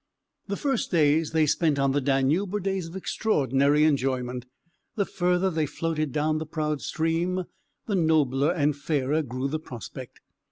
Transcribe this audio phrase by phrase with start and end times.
[0.47, 4.47] The first days they spent on the Danube were days of extraordinary enjoyment.
[4.95, 7.43] The further they floated down the proud stream
[7.85, 10.19] the nobler and fairer grew the prospect.